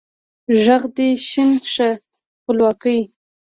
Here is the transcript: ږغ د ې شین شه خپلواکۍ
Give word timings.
ږغ 0.63 0.81
د 0.95 0.97
ې 1.05 1.09
شین 1.27 1.51
شه 1.73 1.89
خپلواکۍ 2.37 2.99